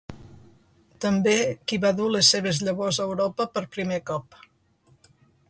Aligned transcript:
També 1.03 1.35
qui 1.71 1.79
va 1.83 1.91
dur 1.99 2.07
les 2.15 2.31
seves 2.37 2.63
llavors 2.69 3.01
a 3.01 3.07
Europa 3.11 3.49
per 3.59 3.65
primer 3.79 4.01
cop. 4.13 4.41